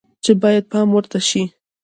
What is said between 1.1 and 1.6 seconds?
شي